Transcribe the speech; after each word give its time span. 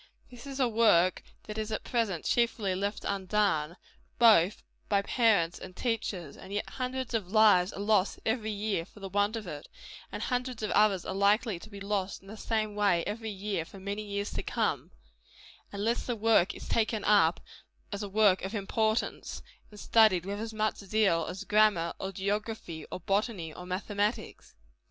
It 0.31 0.47
is 0.47 0.59
a 0.59 0.67
work 0.67 1.21
that 1.43 1.59
is 1.59 1.71
at 1.71 1.83
present 1.83 2.25
chiefly 2.25 2.73
left 2.73 3.05
undone, 3.07 3.77
both 4.17 4.63
by 4.89 5.03
parents 5.03 5.59
and 5.59 5.75
teachers, 5.75 6.35
and 6.35 6.51
yet 6.51 6.67
hundreds 6.67 7.13
of 7.13 7.31
lives 7.31 7.71
are 7.71 7.79
lost 7.79 8.19
every 8.25 8.49
year 8.49 8.83
for 8.83 8.99
the 8.99 9.09
want 9.09 9.35
of 9.35 9.45
it; 9.45 9.67
and 10.11 10.23
hundreds 10.23 10.63
of 10.63 10.71
others 10.71 11.05
are 11.05 11.13
likely 11.13 11.59
to 11.59 11.69
be 11.69 11.79
lost 11.79 12.23
in 12.23 12.27
the 12.27 12.35
same 12.35 12.73
way 12.73 13.03
every 13.05 13.29
year 13.29 13.63
for 13.63 13.79
many 13.79 14.01
years 14.01 14.31
to 14.33 14.41
come, 14.41 14.89
unless 15.71 16.03
the 16.07 16.15
work 16.15 16.55
is 16.55 16.67
taken 16.67 17.03
up 17.03 17.39
as 17.91 18.01
a 18.01 18.09
work 18.09 18.41
of 18.41 18.55
importance, 18.55 19.43
and 19.69 19.79
studied 19.79 20.25
with 20.25 20.39
as 20.41 20.51
much 20.51 20.77
zeal 20.77 21.27
as 21.29 21.43
grammar, 21.43 21.93
or 21.99 22.11
geography, 22.11 22.87
or 22.89 22.99
botany, 23.01 23.53
or 23.53 23.67
mathematics. 23.67 24.55